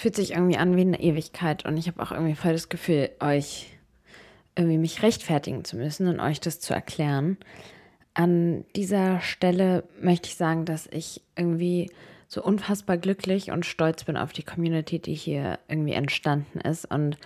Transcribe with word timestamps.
fühlt 0.00 0.16
sich 0.16 0.32
irgendwie 0.32 0.56
an 0.56 0.76
wie 0.76 0.80
eine 0.80 0.98
Ewigkeit 0.98 1.66
und 1.66 1.76
ich 1.76 1.86
habe 1.86 2.02
auch 2.02 2.10
irgendwie 2.10 2.34
voll 2.34 2.52
das 2.52 2.70
Gefühl, 2.70 3.10
euch 3.20 3.66
irgendwie 4.56 4.78
mich 4.78 5.02
rechtfertigen 5.02 5.62
zu 5.62 5.76
müssen 5.76 6.08
und 6.08 6.20
euch 6.20 6.40
das 6.40 6.58
zu 6.58 6.72
erklären. 6.72 7.36
An 8.14 8.64
dieser 8.74 9.20
Stelle 9.20 9.84
möchte 10.00 10.28
ich 10.28 10.36
sagen, 10.36 10.64
dass 10.64 10.86
ich 10.86 11.20
irgendwie 11.36 11.90
so 12.28 12.42
unfassbar 12.42 12.96
glücklich 12.96 13.50
und 13.50 13.66
stolz 13.66 14.04
bin 14.04 14.16
auf 14.16 14.32
die 14.32 14.42
Community, 14.42 15.00
die 15.00 15.12
hier 15.12 15.58
irgendwie 15.68 15.92
entstanden 15.92 16.60
ist 16.60 16.86
und 16.86 17.18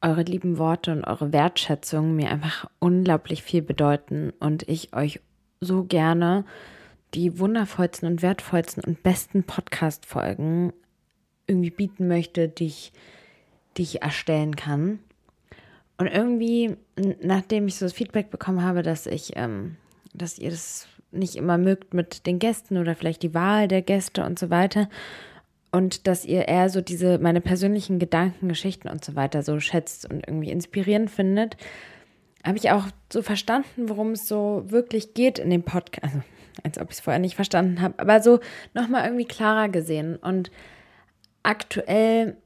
eure 0.00 0.22
lieben 0.22 0.56
Worte 0.56 0.92
und 0.92 1.02
eure 1.02 1.32
Wertschätzung 1.32 2.14
mir 2.14 2.30
einfach 2.30 2.70
unglaublich 2.78 3.42
viel 3.42 3.62
bedeuten 3.62 4.32
und 4.38 4.68
ich 4.68 4.94
euch 4.94 5.18
so 5.60 5.82
gerne 5.82 6.44
die 7.14 7.40
wundervollsten 7.40 8.08
und 8.08 8.22
wertvollsten 8.22 8.84
und 8.84 9.02
besten 9.02 9.42
Podcast-Folgen 9.42 10.72
irgendwie 11.46 11.70
bieten 11.70 12.08
möchte, 12.08 12.48
die 12.48 12.66
ich, 12.66 12.92
die 13.76 13.82
ich 13.82 14.02
erstellen 14.02 14.56
kann. 14.56 14.98
Und 15.96 16.08
irgendwie, 16.08 16.76
nachdem 17.22 17.68
ich 17.68 17.76
so 17.76 17.86
das 17.86 17.92
Feedback 17.92 18.30
bekommen 18.30 18.62
habe, 18.62 18.82
dass 18.82 19.06
ich, 19.06 19.32
ähm, 19.36 19.76
dass 20.12 20.38
ihr 20.38 20.50
das 20.50 20.88
nicht 21.12 21.36
immer 21.36 21.58
mögt 21.58 21.94
mit 21.94 22.26
den 22.26 22.38
Gästen 22.38 22.76
oder 22.76 22.96
vielleicht 22.96 23.22
die 23.22 23.34
Wahl 23.34 23.68
der 23.68 23.82
Gäste 23.82 24.24
und 24.24 24.38
so 24.38 24.50
weiter. 24.50 24.88
Und 25.70 26.06
dass 26.06 26.24
ihr 26.24 26.48
eher 26.48 26.68
so 26.68 26.80
diese, 26.80 27.18
meine 27.18 27.40
persönlichen 27.40 27.98
Gedanken, 27.98 28.48
Geschichten 28.48 28.88
und 28.88 29.04
so 29.04 29.16
weiter 29.16 29.42
so 29.42 29.58
schätzt 29.60 30.08
und 30.08 30.26
irgendwie 30.26 30.50
inspirierend 30.50 31.10
findet, 31.10 31.56
habe 32.44 32.58
ich 32.58 32.70
auch 32.70 32.86
so 33.12 33.22
verstanden, 33.22 33.88
worum 33.88 34.12
es 34.12 34.28
so 34.28 34.64
wirklich 34.66 35.14
geht 35.14 35.38
in 35.38 35.50
dem 35.50 35.62
Podcast. 35.62 36.04
Also, 36.04 36.22
als 36.62 36.78
ob 36.78 36.90
ich 36.90 36.98
es 36.98 37.00
vorher 37.00 37.18
nicht 37.18 37.34
verstanden 37.34 37.80
habe, 37.80 37.98
aber 37.98 38.22
so 38.22 38.38
nochmal 38.74 39.04
irgendwie 39.04 39.24
klarer 39.24 39.68
gesehen. 39.68 40.16
Und 40.16 40.52
aktuell 41.44 42.36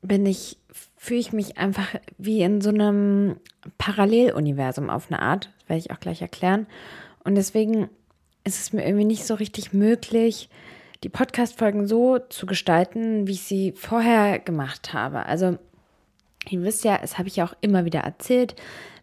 bin 0.00 0.24
ich, 0.24 0.56
fühle 0.96 1.20
ich 1.20 1.32
mich 1.32 1.58
einfach 1.58 1.94
wie 2.16 2.40
in 2.40 2.62
so 2.62 2.70
einem 2.70 3.36
Paralleluniversum 3.76 4.88
auf 4.88 5.10
eine 5.10 5.20
Art. 5.20 5.50
Das 5.58 5.68
werde 5.68 5.80
ich 5.80 5.90
auch 5.90 6.00
gleich 6.00 6.22
erklären. 6.22 6.66
Und 7.24 7.34
deswegen 7.34 7.90
ist 8.44 8.60
es 8.60 8.72
mir 8.72 8.86
irgendwie 8.86 9.04
nicht 9.04 9.26
so 9.26 9.34
richtig 9.34 9.74
möglich, 9.74 10.48
die 11.04 11.08
Podcast-Folgen 11.08 11.86
so 11.86 12.18
zu 12.18 12.46
gestalten, 12.46 13.26
wie 13.26 13.32
ich 13.32 13.42
sie 13.42 13.72
vorher 13.72 14.38
gemacht 14.38 14.92
habe. 14.92 15.26
Also, 15.26 15.58
ihr 16.48 16.62
wisst 16.62 16.84
ja, 16.84 16.98
es 17.02 17.18
habe 17.18 17.28
ich 17.28 17.36
ja 17.36 17.44
auch 17.44 17.54
immer 17.60 17.84
wieder 17.84 18.00
erzählt, 18.00 18.56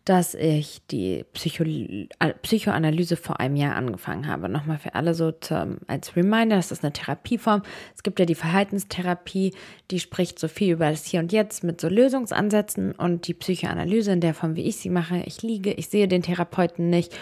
dass 0.05 0.35
ich 0.35 0.81
die 0.91 1.25
Psycho 1.33 1.63
äh, 1.63 2.33
Psychoanalyse 2.43 3.17
vor 3.17 3.39
einem 3.39 3.55
Jahr 3.55 3.75
angefangen 3.75 4.27
habe. 4.27 4.47
Nochmal 4.47 4.77
für 4.77 4.93
alle 4.93 5.15
so 5.15 5.31
zum, 5.31 5.79
als 5.87 6.15
Reminder, 6.15 6.55
das 6.55 6.71
ist 6.71 6.83
eine 6.83 6.93
Therapieform. 6.93 7.63
Es 7.95 8.03
gibt 8.03 8.19
ja 8.19 8.25
die 8.25 8.35
Verhaltenstherapie, 8.35 9.53
die 9.89 9.99
spricht 9.99 10.37
so 10.37 10.47
viel 10.47 10.73
über 10.73 10.91
das 10.91 11.05
Hier 11.05 11.19
und 11.19 11.31
Jetzt 11.31 11.63
mit 11.63 11.81
so 11.81 11.89
Lösungsansätzen 11.89 12.91
und 12.91 13.27
die 13.27 13.33
Psychoanalyse 13.33 14.11
in 14.11 14.21
der 14.21 14.35
Form, 14.35 14.55
wie 14.55 14.67
ich 14.67 14.77
sie 14.77 14.91
mache. 14.91 15.23
Ich 15.25 15.41
liege, 15.41 15.73
ich 15.73 15.89
sehe 15.89 16.07
den 16.07 16.21
Therapeuten 16.21 16.89
nicht 16.91 17.17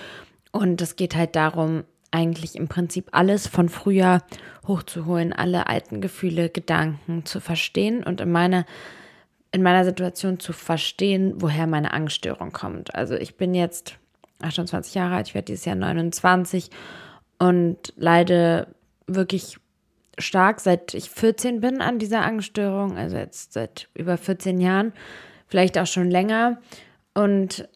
und 0.51 0.81
es 0.81 0.97
geht 0.97 1.15
halt 1.15 1.37
darum, 1.37 1.85
eigentlich 2.11 2.55
im 2.55 2.67
Prinzip 2.67 3.07
alles 3.11 3.47
von 3.47 3.69
früher 3.69 4.21
hochzuholen, 4.67 5.33
alle 5.33 5.67
alten 5.67 5.99
Gefühle, 5.99 6.49
Gedanken 6.49 7.25
zu 7.25 7.39
verstehen 7.39 8.03
und 8.03 8.21
in 8.21 8.31
meiner 8.31 8.65
in 9.53 9.61
meiner 9.61 9.85
Situation 9.85 10.39
zu 10.39 10.51
verstehen, 10.51 11.35
woher 11.37 11.67
meine 11.67 11.93
Angststörung 11.93 12.51
kommt. 12.51 12.93
Also 12.95 13.15
ich 13.15 13.37
bin 13.37 13.53
jetzt 13.53 13.95
28 14.41 14.95
Jahre 14.95 15.15
alt, 15.15 15.27
ich 15.29 15.35
werde 15.35 15.45
dieses 15.45 15.65
Jahr 15.65 15.75
29 15.75 16.69
und 17.37 17.93
leide 17.95 18.67
wirklich 19.07 19.57
stark, 20.17 20.59
seit 20.59 20.93
ich 20.95 21.09
14 21.09 21.61
bin 21.61 21.81
an 21.81 21.99
dieser 21.99 22.23
Angststörung, 22.23 22.97
also 22.97 23.15
jetzt 23.15 23.53
seit 23.53 23.89
über 23.93 24.17
14 24.17 24.59
Jahren, 24.59 24.91
vielleicht 25.47 25.77
auch 25.77 25.87
schon 25.87 26.09
länger. 26.09 26.59
Und 27.13 27.69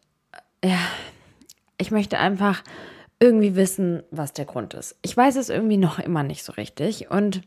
ja, 0.64 0.80
ich 1.78 1.92
möchte 1.92 2.18
einfach 2.18 2.64
irgendwie 3.20 3.56
wissen, 3.56 4.02
was 4.10 4.34
der 4.34 4.46
Grund 4.46 4.74
ist. 4.74 4.96
Ich 5.04 5.16
weiß 5.16 5.36
es 5.36 5.50
irgendwie 5.50 5.78
noch 5.78 6.00
immer 6.00 6.24
nicht 6.24 6.44
so 6.44 6.54
richtig 6.54 7.12
und 7.12 7.42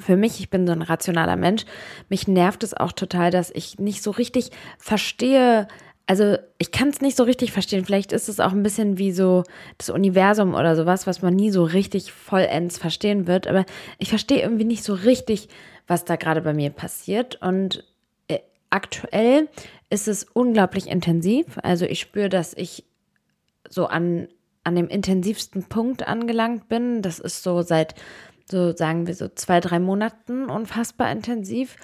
für 0.00 0.16
mich, 0.16 0.40
ich 0.40 0.50
bin 0.50 0.66
so 0.66 0.72
ein 0.72 0.82
rationaler 0.82 1.36
Mensch, 1.36 1.64
mich 2.08 2.28
nervt 2.28 2.62
es 2.62 2.74
auch 2.74 2.92
total, 2.92 3.30
dass 3.30 3.50
ich 3.50 3.78
nicht 3.78 4.02
so 4.02 4.10
richtig 4.10 4.50
verstehe, 4.78 5.68
also 6.06 6.36
ich 6.58 6.70
kann 6.70 6.88
es 6.88 7.00
nicht 7.00 7.16
so 7.16 7.24
richtig 7.24 7.52
verstehen. 7.52 7.84
Vielleicht 7.84 8.12
ist 8.12 8.28
es 8.28 8.40
auch 8.40 8.52
ein 8.52 8.62
bisschen 8.62 8.98
wie 8.98 9.12
so 9.12 9.42
das 9.78 9.88
Universum 9.90 10.54
oder 10.54 10.76
sowas, 10.76 11.06
was 11.06 11.22
man 11.22 11.34
nie 11.34 11.50
so 11.50 11.64
richtig 11.64 12.12
vollends 12.12 12.76
verstehen 12.78 13.26
wird. 13.26 13.46
Aber 13.46 13.64
ich 13.98 14.10
verstehe 14.10 14.42
irgendwie 14.42 14.64
nicht 14.64 14.84
so 14.84 14.92
richtig, 14.92 15.48
was 15.86 16.04
da 16.04 16.16
gerade 16.16 16.42
bei 16.42 16.52
mir 16.52 16.70
passiert. 16.70 17.40
Und 17.40 17.84
äh, 18.28 18.40
aktuell 18.68 19.48
ist 19.88 20.08
es 20.08 20.24
unglaublich 20.24 20.88
intensiv. 20.88 21.46
Also 21.62 21.86
ich 21.86 22.00
spüre, 22.00 22.28
dass 22.28 22.52
ich 22.52 22.84
so 23.68 23.86
an, 23.86 24.28
an 24.62 24.76
dem 24.76 24.88
intensivsten 24.88 25.64
Punkt 25.64 26.06
angelangt 26.06 26.68
bin. 26.68 27.00
Das 27.00 27.18
ist 27.18 27.42
so 27.42 27.62
seit 27.62 27.94
so 28.50 28.74
sagen 28.76 29.06
wir 29.06 29.14
so 29.14 29.28
zwei, 29.28 29.60
drei 29.60 29.78
Monaten 29.78 30.50
unfassbar 30.50 31.10
intensiv. 31.10 31.76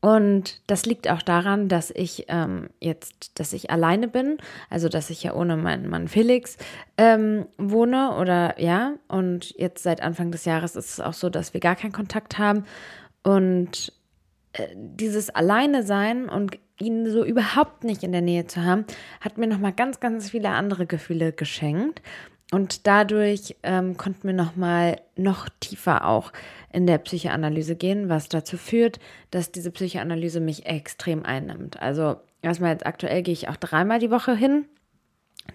Und 0.00 0.60
das 0.68 0.86
liegt 0.86 1.10
auch 1.10 1.22
daran, 1.22 1.68
dass 1.68 1.90
ich 1.90 2.26
ähm, 2.28 2.68
jetzt, 2.80 3.40
dass 3.40 3.52
ich 3.52 3.70
alleine 3.70 4.06
bin, 4.06 4.38
also 4.70 4.88
dass 4.88 5.10
ich 5.10 5.24
ja 5.24 5.34
ohne 5.34 5.56
meinen 5.56 5.88
Mann 5.88 6.06
Felix 6.06 6.58
ähm, 6.96 7.46
wohne 7.58 8.16
oder 8.16 8.60
ja. 8.60 8.94
Und 9.08 9.54
jetzt 9.58 9.82
seit 9.82 10.02
Anfang 10.02 10.30
des 10.30 10.44
Jahres 10.44 10.76
ist 10.76 10.90
es 10.90 11.00
auch 11.00 11.14
so, 11.14 11.28
dass 11.28 11.54
wir 11.54 11.60
gar 11.60 11.76
keinen 11.76 11.92
Kontakt 11.92 12.38
haben. 12.38 12.64
Und 13.24 13.92
äh, 14.52 14.68
dieses 14.76 15.30
Alleine 15.30 15.82
sein 15.82 16.28
und 16.28 16.58
ihn 16.78 17.10
so 17.10 17.24
überhaupt 17.24 17.84
nicht 17.84 18.02
in 18.02 18.12
der 18.12 18.20
Nähe 18.20 18.46
zu 18.46 18.62
haben, 18.62 18.84
hat 19.20 19.38
mir 19.38 19.46
nochmal 19.46 19.72
ganz, 19.72 19.98
ganz 19.98 20.30
viele 20.30 20.50
andere 20.50 20.86
Gefühle 20.86 21.32
geschenkt. 21.32 22.02
Und 22.52 22.86
dadurch 22.86 23.56
ähm, 23.64 23.96
konnten 23.96 24.28
wir 24.28 24.34
nochmal 24.34 25.00
noch 25.16 25.48
tiefer 25.60 26.06
auch 26.06 26.32
in 26.72 26.86
der 26.86 26.98
Psychoanalyse 26.98 27.74
gehen, 27.74 28.08
was 28.08 28.28
dazu 28.28 28.56
führt, 28.56 29.00
dass 29.30 29.50
diese 29.50 29.72
Psychoanalyse 29.72 30.40
mich 30.40 30.66
extrem 30.66 31.24
einnimmt. 31.24 31.80
Also 31.82 32.16
erstmal 32.42 32.72
jetzt 32.72 32.86
aktuell 32.86 33.22
gehe 33.22 33.32
ich 33.32 33.48
auch 33.48 33.56
dreimal 33.56 33.98
die 33.98 34.10
Woche 34.10 34.36
hin. 34.36 34.66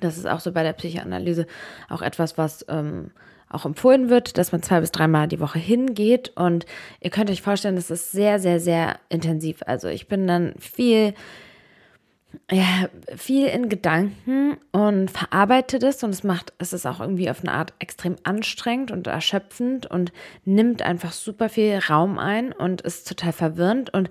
Das 0.02 0.18
ist 0.18 0.28
auch 0.28 0.40
so 0.42 0.52
bei 0.52 0.64
der 0.64 0.74
Psychoanalyse 0.74 1.48
auch 1.90 2.02
etwas, 2.02 2.38
was 2.38 2.66
ähm, 2.68 3.12
auch 3.50 3.66
empfohlen 3.66 4.10
wird, 4.10 4.38
dass 4.38 4.52
man 4.52 4.64
zwei 4.64 4.80
bis 4.80 4.92
dreimal 4.92 5.28
die 5.28 5.40
Woche 5.40 5.60
hingeht. 5.60 6.32
Und 6.36 6.66
ihr 7.00 7.10
könnt 7.10 7.30
euch 7.30 7.42
vorstellen, 7.42 7.76
das 7.76 7.92
ist 7.92 8.12
sehr, 8.12 8.40
sehr, 8.40 8.60
sehr 8.60 9.00
intensiv. 9.10 9.62
Also 9.66 9.88
ich 9.88 10.08
bin 10.08 10.28
dann 10.28 10.54
viel 10.60 11.14
ja, 12.52 12.90
viel 13.16 13.48
in 13.48 13.70
Gedanken 13.70 14.58
und 14.72 15.10
verarbeite 15.10 15.80
das 15.80 16.04
und 16.04 16.12
es 16.12 16.24
macht, 16.24 16.54
es 16.58 16.74
ist 16.74 16.86
auch 16.86 17.00
irgendwie 17.00 17.30
auf 17.30 17.42
eine 17.42 17.54
Art 17.54 17.74
extrem 17.80 18.16
anstrengend 18.24 18.92
und 18.92 19.08
erschöpfend 19.08 19.86
und 19.86 20.12
nimmt 20.46 20.82
einfach 20.82 21.12
super 21.12 21.50
viel 21.50 21.78
Raum 21.78 22.20
ein 22.20 22.52
und 22.52 22.82
ist 22.82 23.08
total 23.08 23.32
verwirrend. 23.32 23.94
Und 23.94 24.10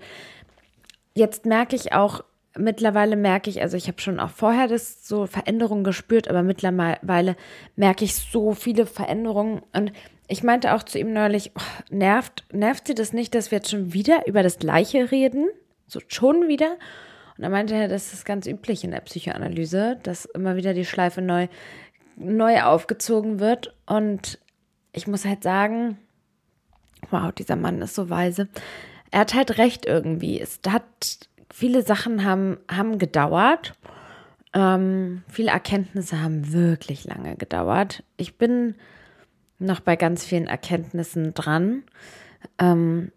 jetzt 1.14 1.46
merke 1.46 1.76
ich 1.76 1.92
auch, 1.92 2.24
mittlerweile 2.56 3.16
merke 3.16 3.50
ich, 3.50 3.62
also 3.62 3.76
ich 3.76 3.88
habe 3.88 4.00
schon 4.00 4.20
auch 4.20 4.30
vorher 4.30 4.68
das 4.68 5.06
so 5.06 5.26
Veränderungen 5.26 5.84
gespürt, 5.84 6.28
aber 6.28 6.42
mittlerweile 6.42 7.36
merke 7.76 8.04
ich 8.04 8.14
so 8.14 8.54
viele 8.54 8.86
Veränderungen 8.86 9.62
und 9.72 9.92
ich 10.28 10.44
meinte 10.44 10.74
auch 10.74 10.84
zu 10.84 10.98
ihm 10.98 11.12
neulich, 11.12 11.50
oh, 11.56 11.94
nervt, 11.94 12.44
nervt 12.52 12.86
sie 12.86 12.94
das 12.94 13.12
nicht, 13.12 13.34
dass 13.34 13.50
wir 13.50 13.58
jetzt 13.58 13.70
schon 13.70 13.92
wieder 13.92 14.26
über 14.28 14.44
das 14.44 14.58
Gleiche 14.58 15.10
reden? 15.10 15.48
So 15.88 16.00
schon 16.06 16.46
wieder? 16.46 16.76
Und 17.40 17.44
er 17.44 17.50
meinte 17.50 17.88
das 17.88 18.12
ist 18.12 18.26
ganz 18.26 18.46
üblich 18.46 18.84
in 18.84 18.90
der 18.90 19.00
Psychoanalyse, 19.00 19.98
dass 20.02 20.26
immer 20.26 20.56
wieder 20.56 20.74
die 20.74 20.84
Schleife 20.84 21.22
neu, 21.22 21.48
neu 22.16 22.60
aufgezogen 22.60 23.40
wird. 23.40 23.74
Und 23.86 24.38
ich 24.92 25.06
muss 25.06 25.24
halt 25.24 25.42
sagen, 25.42 25.96
wow, 27.08 27.32
dieser 27.32 27.56
Mann 27.56 27.80
ist 27.80 27.94
so 27.94 28.10
weise. 28.10 28.50
Er 29.10 29.20
hat 29.20 29.32
halt 29.32 29.56
recht 29.56 29.86
irgendwie. 29.86 30.38
Es 30.38 30.60
hat, 30.68 30.84
viele 31.50 31.80
Sachen 31.80 32.26
haben, 32.26 32.58
haben 32.70 32.98
gedauert. 32.98 33.72
Ähm, 34.52 35.22
viele 35.26 35.50
Erkenntnisse 35.50 36.20
haben 36.20 36.52
wirklich 36.52 37.06
lange 37.06 37.36
gedauert. 37.36 38.04
Ich 38.18 38.36
bin 38.36 38.74
noch 39.58 39.80
bei 39.80 39.96
ganz 39.96 40.26
vielen 40.26 40.46
Erkenntnissen 40.46 41.32
dran. 41.32 41.84
Ähm, 42.58 43.12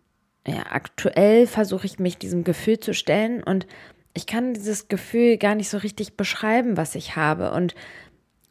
ja, 0.47 0.63
aktuell 0.69 1.45
versuche 1.45 1.87
ich 1.87 1.99
mich 1.99 2.17
diesem 2.17 2.45
Gefühl 2.45 2.79
zu 2.79 2.93
stellen 2.93 3.43
und 3.43 3.67
ich 4.13 4.27
kann 4.27 4.53
dieses 4.53 4.87
Gefühl 4.87 5.37
gar 5.37 5.55
nicht 5.55 5.69
so 5.69 5.77
richtig 5.77 6.15
beschreiben, 6.15 6.77
was 6.77 6.95
ich 6.95 7.15
habe. 7.15 7.51
Und, 7.51 7.73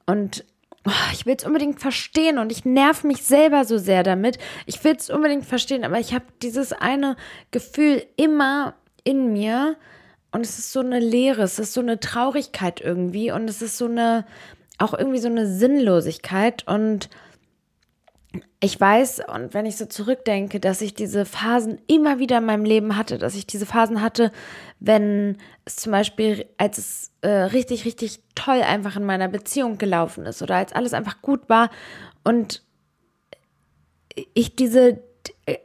und 0.06 0.44
oh, 0.86 0.90
ich 1.12 1.26
will 1.26 1.36
es 1.36 1.44
unbedingt 1.44 1.80
verstehen 1.80 2.38
und 2.38 2.50
ich 2.50 2.64
nerv 2.64 3.04
mich 3.04 3.22
selber 3.22 3.64
so 3.64 3.78
sehr 3.78 4.02
damit. 4.02 4.38
Ich 4.66 4.82
will 4.82 4.96
es 4.96 5.10
unbedingt 5.10 5.44
verstehen, 5.44 5.84
aber 5.84 6.00
ich 6.00 6.14
habe 6.14 6.24
dieses 6.42 6.72
eine 6.72 7.16
Gefühl 7.50 8.04
immer 8.16 8.74
in 9.04 9.32
mir 9.32 9.76
und 10.32 10.40
es 10.40 10.58
ist 10.58 10.72
so 10.72 10.80
eine 10.80 10.98
Leere, 10.98 11.42
es 11.42 11.58
ist 11.58 11.74
so 11.74 11.80
eine 11.80 12.00
Traurigkeit 12.00 12.80
irgendwie 12.80 13.30
und 13.30 13.48
es 13.48 13.62
ist 13.62 13.78
so 13.78 13.84
eine, 13.84 14.24
auch 14.78 14.94
irgendwie 14.94 15.18
so 15.18 15.28
eine 15.28 15.46
Sinnlosigkeit 15.46 16.66
und 16.66 17.08
ich 18.60 18.80
weiß, 18.80 19.22
und 19.34 19.54
wenn 19.54 19.66
ich 19.66 19.76
so 19.76 19.86
zurückdenke, 19.86 20.60
dass 20.60 20.80
ich 20.80 20.94
diese 20.94 21.24
Phasen 21.24 21.80
immer 21.86 22.18
wieder 22.18 22.38
in 22.38 22.46
meinem 22.46 22.64
Leben 22.64 22.96
hatte, 22.96 23.18
dass 23.18 23.34
ich 23.34 23.46
diese 23.46 23.66
Phasen 23.66 24.00
hatte, 24.00 24.32
wenn 24.80 25.36
es 25.64 25.76
zum 25.76 25.92
Beispiel, 25.92 26.46
als 26.56 26.78
es 26.78 27.10
äh, 27.20 27.28
richtig, 27.28 27.84
richtig 27.84 28.20
toll 28.34 28.62
einfach 28.62 28.96
in 28.96 29.04
meiner 29.04 29.28
Beziehung 29.28 29.78
gelaufen 29.78 30.24
ist 30.26 30.42
oder 30.42 30.56
als 30.56 30.72
alles 30.72 30.94
einfach 30.94 31.20
gut 31.20 31.48
war 31.48 31.70
und 32.24 32.62
ich 34.34 34.56
diese, 34.56 35.02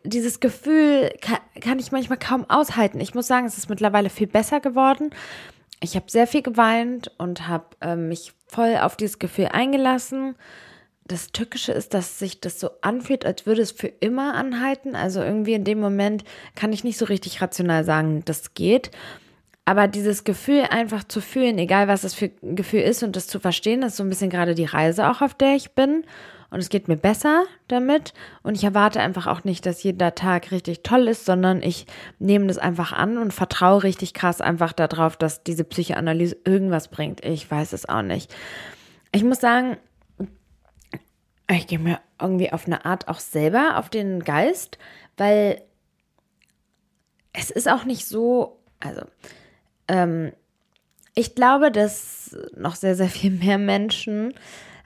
dieses 0.03 0.39
Gefühl 0.39 1.13
kann, 1.21 1.39
kann 1.61 1.79
ich 1.79 1.91
manchmal 1.91 2.19
kaum 2.19 2.49
aushalten. 2.49 2.99
Ich 2.99 3.13
muss 3.13 3.27
sagen, 3.27 3.45
es 3.45 3.57
ist 3.57 3.69
mittlerweile 3.69 4.09
viel 4.09 4.27
besser 4.27 4.59
geworden. 4.59 5.11
Ich 5.81 5.95
habe 5.95 6.09
sehr 6.09 6.27
viel 6.27 6.41
geweint 6.41 7.11
und 7.17 7.47
habe 7.47 7.65
äh, 7.81 7.95
mich 7.95 8.33
voll 8.47 8.77
auf 8.77 8.97
dieses 8.97 9.19
Gefühl 9.19 9.49
eingelassen 9.51 10.35
das 11.07 11.31
Tückische 11.31 11.71
ist, 11.71 11.93
dass 11.93 12.19
sich 12.19 12.41
das 12.41 12.59
so 12.59 12.69
anfühlt, 12.81 13.25
als 13.25 13.45
würde 13.45 13.61
es 13.61 13.71
für 13.71 13.87
immer 13.87 14.35
anhalten. 14.35 14.95
Also 14.95 15.21
irgendwie 15.21 15.53
in 15.53 15.63
dem 15.63 15.79
Moment 15.79 16.23
kann 16.55 16.73
ich 16.73 16.83
nicht 16.83 16.97
so 16.97 17.05
richtig 17.05 17.41
rational 17.41 17.83
sagen, 17.83 18.23
das 18.25 18.53
geht. 18.53 18.91
Aber 19.65 19.87
dieses 19.87 20.23
Gefühl 20.23 20.63
einfach 20.69 21.03
zu 21.03 21.19
fühlen, 21.19 21.57
egal 21.57 21.87
was 21.87 22.01
das 22.01 22.13
für 22.13 22.31
ein 22.41 22.55
Gefühl 22.55 22.81
ist 22.81 23.03
und 23.03 23.15
das 23.15 23.27
zu 23.27 23.39
verstehen, 23.39 23.83
ist 23.83 23.97
so 23.97 24.03
ein 24.03 24.09
bisschen 24.09 24.29
gerade 24.29 24.55
die 24.55 24.65
Reise 24.65 25.09
auch, 25.09 25.21
auf 25.21 25.33
der 25.33 25.55
ich 25.55 25.71
bin. 25.71 26.05
Und 26.49 26.59
es 26.59 26.69
geht 26.69 26.87
mir 26.87 26.95
besser 26.95 27.43
damit. 27.67 28.13
Und 28.43 28.55
ich 28.55 28.63
erwarte 28.63 29.01
einfach 29.01 29.27
auch 29.27 29.43
nicht, 29.43 29.65
dass 29.65 29.83
jeder 29.83 30.15
Tag 30.15 30.51
richtig 30.51 30.83
toll 30.83 31.09
ist, 31.09 31.25
sondern 31.25 31.61
ich 31.61 31.85
nehme 32.19 32.47
das 32.47 32.57
einfach 32.57 32.93
an 32.93 33.17
und 33.17 33.33
vertraue 33.33 33.83
richtig 33.83 34.13
krass 34.13 34.39
einfach 34.39 34.71
darauf, 34.71 35.17
dass 35.17 35.43
diese 35.43 35.65
Psychoanalyse 35.65 36.37
irgendwas 36.45 36.87
bringt. 36.87 37.25
Ich 37.25 37.51
weiß 37.51 37.73
es 37.73 37.89
auch 37.89 38.03
nicht. 38.03 38.33
Ich 39.11 39.25
muss 39.25 39.41
sagen, 39.41 39.77
ich 41.55 41.67
gehe 41.67 41.79
mir 41.79 41.99
irgendwie 42.19 42.51
auf 42.51 42.65
eine 42.65 42.85
Art 42.85 43.07
auch 43.07 43.19
selber 43.19 43.77
auf 43.77 43.89
den 43.89 44.23
Geist, 44.23 44.77
weil 45.15 45.61
es 47.33 47.49
ist 47.49 47.69
auch 47.69 47.85
nicht 47.85 48.05
so, 48.05 48.59
also 48.79 49.01
ähm, 49.87 50.33
ich 51.15 51.35
glaube, 51.35 51.71
dass 51.71 52.35
noch 52.55 52.75
sehr, 52.75 52.95
sehr 52.95 53.09
viel 53.09 53.31
mehr 53.31 53.57
Menschen 53.57 54.33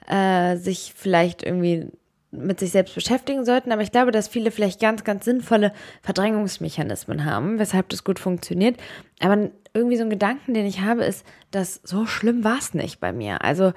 äh, 0.06 0.56
sich 0.56 0.94
vielleicht 0.96 1.42
irgendwie 1.42 1.90
mit 2.30 2.60
sich 2.60 2.70
selbst 2.70 2.94
beschäftigen 2.94 3.44
sollten, 3.44 3.72
aber 3.72 3.82
ich 3.82 3.92
glaube, 3.92 4.10
dass 4.10 4.28
viele 4.28 4.50
vielleicht 4.50 4.80
ganz, 4.80 5.04
ganz 5.04 5.26
sinnvolle 5.26 5.72
Verdrängungsmechanismen 6.00 7.26
haben, 7.26 7.58
weshalb 7.58 7.90
das 7.90 8.04
gut 8.04 8.18
funktioniert. 8.18 8.78
Aber 9.20 9.50
irgendwie 9.74 9.98
so 9.98 10.04
ein 10.04 10.10
Gedanken, 10.10 10.54
den 10.54 10.64
ich 10.64 10.80
habe, 10.80 11.04
ist, 11.04 11.26
dass 11.50 11.80
so 11.84 12.06
schlimm 12.06 12.42
war 12.42 12.58
es 12.58 12.72
nicht 12.72 13.00
bei 13.00 13.12
mir. 13.12 13.44
Also 13.44 13.72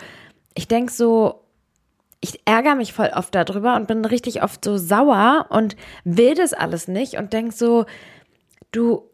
ich 0.53 0.69
denke 0.69 0.93
so, 0.93 1.44
ich 2.25 2.41
ärgere 2.45 2.75
mich 2.75 2.93
voll 2.93 3.11
oft 3.13 3.33
darüber 3.35 3.75
und 3.75 3.87
bin 3.87 4.03
richtig 4.03 4.43
oft 4.43 4.65
so 4.65 4.77
sauer 4.77 5.45
und 5.49 5.75
will 6.03 6.33
das 6.33 6.53
alles 6.53 6.87
nicht 6.87 7.15
und 7.15 7.33
denk 7.33 7.53
so, 7.53 7.85
du 8.71 9.09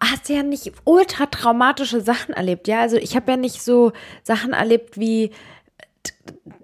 hast 0.00 0.28
ja 0.28 0.42
nicht 0.42 0.72
ultra 0.84 1.26
traumatische 1.26 2.00
Sachen 2.00 2.34
erlebt, 2.34 2.68
ja? 2.68 2.80
Also 2.80 2.96
ich 2.96 3.16
habe 3.16 3.32
ja 3.32 3.36
nicht 3.36 3.62
so 3.62 3.92
Sachen 4.22 4.52
erlebt 4.52 4.98
wie 4.98 5.30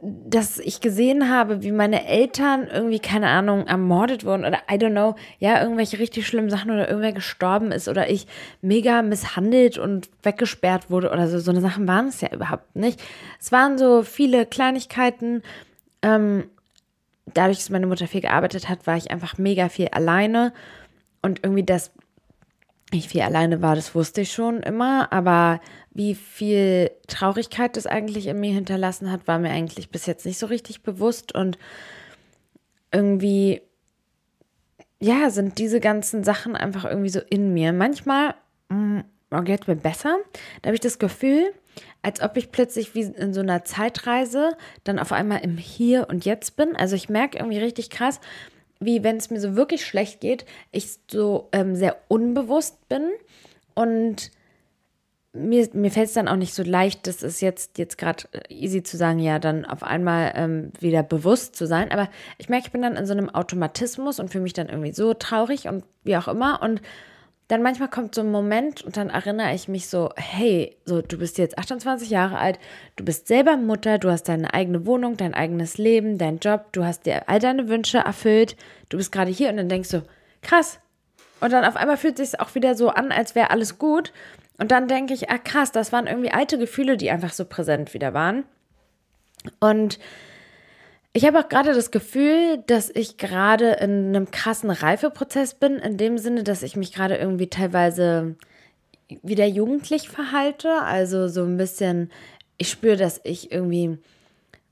dass 0.01 0.59
ich 0.59 0.81
gesehen 0.81 1.29
habe, 1.29 1.63
wie 1.63 1.73
meine 1.73 2.07
Eltern 2.07 2.69
irgendwie, 2.73 3.01
keine 3.01 3.29
Ahnung, 3.29 3.67
ermordet 3.67 4.25
wurden 4.25 4.45
oder 4.45 4.59
I 4.71 4.75
don't 4.75 4.93
know, 4.93 5.17
ja, 5.39 5.61
irgendwelche 5.61 5.99
richtig 5.99 6.27
schlimmen 6.27 6.51
Sachen 6.51 6.71
oder 6.71 6.89
irgendwer 6.89 7.13
gestorben 7.13 7.73
ist 7.73 7.89
oder 7.89 8.09
ich 8.09 8.27
mega 8.61 9.03
misshandelt 9.03 9.79
und 9.79 10.09
weggesperrt 10.23 10.91
wurde 10.91 11.11
oder 11.11 11.29
so. 11.29 11.39
So 11.41 11.51
eine 11.51 11.61
Sachen 11.61 11.89
waren 11.89 12.09
es 12.09 12.21
ja 12.21 12.33
überhaupt 12.33 12.77
nicht. 12.77 13.03
Es 13.41 13.51
waren 13.51 13.79
so 13.79 14.03
viele 14.03 14.47
Kleinigkeiten. 14.47 15.43
Ähm, 16.03 16.45
dadurch, 17.27 17.59
dass 17.59 17.71
meine 17.71 17.87
Mutter 17.87 18.07
viel 18.07 18.21
gearbeitet 18.21 18.69
hat, 18.69 18.87
war 18.87 18.97
ich 18.97 19.11
einfach 19.11 19.39
mega 19.39 19.69
viel 19.69 19.89
alleine 19.89 20.53
und 21.23 21.41
irgendwie 21.43 21.65
das 21.65 21.91
ich 22.91 23.09
viel 23.09 23.21
alleine 23.21 23.61
war, 23.61 23.75
das 23.75 23.95
wusste 23.95 24.23
ich 24.23 24.33
schon 24.33 24.61
immer, 24.61 25.13
aber 25.13 25.61
wie 25.93 26.15
viel 26.15 26.91
Traurigkeit 27.07 27.77
das 27.77 27.87
eigentlich 27.87 28.27
in 28.27 28.41
mir 28.41 28.53
hinterlassen 28.53 29.11
hat, 29.11 29.27
war 29.27 29.39
mir 29.39 29.51
eigentlich 29.51 29.91
bis 29.91 30.07
jetzt 30.07 30.25
nicht 30.25 30.39
so 30.39 30.47
richtig 30.47 30.83
bewusst 30.83 31.35
und 31.35 31.59
irgendwie, 32.91 33.61
ja, 35.01 35.29
sind 35.31 35.59
diese 35.59 35.81
ganzen 35.81 36.25
Sachen 36.25 36.57
einfach 36.57 36.85
irgendwie 36.85 37.11
so 37.11 37.21
in 37.29 37.53
mir. 37.53 37.73
Manchmal 37.73 38.35
mh, 38.71 39.05
mm, 39.31 39.45
geht 39.45 39.63
es 39.63 39.67
mir 39.67 39.77
besser. 39.77 40.17
Da 40.63 40.69
habe 40.69 40.75
ich 40.75 40.81
das 40.81 40.99
Gefühl, 40.99 41.53
als 42.03 42.23
ob 42.23 42.37
ich 42.37 42.51
plötzlich 42.51 42.95
wie 42.95 43.03
in 43.03 43.35
so 43.35 43.41
einer 43.41 43.65
Zeitreise 43.65 44.57
dann 44.85 44.99
auf 44.99 45.13
einmal 45.13 45.41
im 45.41 45.59
Hier 45.59 46.09
und 46.09 46.25
Jetzt 46.25 46.57
bin. 46.57 46.75
Also 46.75 46.97
ich 46.97 47.09
merke 47.09 47.39
irgendwie 47.39 47.59
richtig 47.59 47.91
krass, 47.91 48.21
wie 48.81 49.03
wenn 49.03 49.17
es 49.17 49.31
mir 49.31 49.41
so 49.41 49.57
wirklich 49.57 49.85
schlecht 49.85 50.21
geht, 50.21 50.45
ich 50.71 50.99
so 51.11 51.49
ähm, 51.53 51.75
sehr 51.75 51.97
unbewusst 52.09 52.89
bin 52.89 53.11
und 53.75 54.31
mir, 55.33 55.69
mir 55.73 55.91
fällt 55.91 56.09
es 56.09 56.15
dann 56.15 56.29
auch 56.29 56.37
nicht 56.37 56.55
so 56.55 56.63
leicht, 56.63 57.07
das 57.07 57.23
ist 57.23 57.41
jetzt, 57.41 57.79
jetzt 57.79 57.99
gerade 57.99 58.25
easy 58.49 58.83
zu 58.83 58.97
sagen, 58.97 59.19
ja, 59.19 59.39
dann 59.39 59.65
auf 59.65 59.83
einmal 59.83 60.33
ähm, 60.35 60.73
wieder 60.81 61.03
bewusst 61.03 61.55
zu 61.55 61.67
sein. 61.67 61.93
Aber 61.93 62.09
ich 62.39 62.49
merke, 62.49 62.67
ich 62.67 62.73
bin 62.73 62.83
dann 62.83 62.97
in 62.97 63.07
so 63.07 63.13
einem 63.13 63.29
Automatismus 63.29 64.21
und 64.21 64.31
fühle 64.31 64.43
mich 64.43 64.55
dann 64.55 64.69
irgendwie 64.69 64.93
so 64.93 65.15
traurig 65.15 65.69
und 65.69 65.85
wie 66.03 66.17
auch 66.17 66.29
immer. 66.29 66.63
Und 66.63 66.81
dann 67.49 67.63
manchmal 67.63 67.89
kommt 67.89 68.15
so 68.15 68.21
ein 68.21 68.31
Moment 68.31 68.83
und 68.83 68.99
dann 68.99 69.09
erinnere 69.09 69.55
ich 69.55 69.69
mich 69.69 69.89
so, 69.89 70.11
hey, 70.17 70.77
so 70.85 71.01
du 71.01 71.19
bist 71.19 71.39
jetzt 71.39 71.59
28 71.59 72.11
Jahre 72.11 72.39
alt, 72.39 72.59
du 72.97 73.05
bist 73.05 73.27
selber 73.27 73.57
Mutter, 73.57 73.99
du 73.99 74.11
hast 74.11 74.25
deine 74.25 74.53
eigene 74.53 74.85
Wohnung, 74.85 75.17
dein 75.17 75.33
eigenes 75.33 75.79
Leben, 75.79 76.19
dein 76.19 76.39
Job, 76.39 76.67
du 76.73 76.85
hast 76.85 77.07
dir 77.07 77.29
all 77.29 77.39
deine 77.39 77.69
Wünsche 77.69 77.99
erfüllt, 77.99 78.55
du 78.91 78.99
bist 78.99 79.13
gerade 79.13 79.31
hier 79.31 79.49
und 79.49 79.57
dann 79.57 79.71
denkst 79.71 79.89
du, 79.91 80.03
krass. 80.43 80.79
Und 81.41 81.53
dann 81.53 81.65
auf 81.65 81.77
einmal 81.77 81.97
fühlt 81.97 82.19
es 82.21 82.33
sich 82.33 82.41
auch 82.41 82.55
wieder 82.55 82.75
so 82.75 82.91
an, 82.91 83.13
als 83.13 83.35
wäre 83.35 83.51
alles 83.51 83.79
gut. 83.79 84.13
Und 84.59 84.71
dann 84.71 84.89
denke 84.89 85.15
ich, 85.15 85.31
ah 85.31 85.39
krass, 85.39 85.73
das 85.73 85.93
waren 85.93 86.07
irgendwie 86.07 86.33
alte 86.33 86.59
Gefühle, 86.59 86.97
die 86.97 87.11
einfach 87.11 87.33
so 87.33 87.45
präsent 87.45 87.95
wieder 87.95 88.13
waren. 88.13 88.45
Und 89.61 89.99
ich 91.19 91.27
habe 91.27 91.41
auch 91.41 91.49
gerade 91.49 91.75
das 91.75 91.91
Gefühl, 91.91 92.63
dass 92.69 92.91
ich 92.91 93.17
gerade 93.17 93.73
in 93.73 94.15
einem 94.15 94.31
krassen 94.31 94.71
Reifeprozess 94.71 95.55
bin, 95.55 95.75
in 95.79 95.97
dem 95.97 96.17
Sinne, 96.17 96.45
dass 96.45 96.63
ich 96.63 96.77
mich 96.77 96.93
gerade 96.93 97.17
irgendwie 97.17 97.49
teilweise 97.49 98.37
wieder 99.25 99.45
jugendlich 99.45 100.09
verhalte. 100.09 100.81
Also 100.83 101.27
so 101.27 101.43
ein 101.43 101.57
bisschen, 101.57 102.13
ich 102.57 102.71
spüre, 102.71 102.97
dass 102.97 103.21
ich 103.25 103.51
irgendwie 103.51 103.99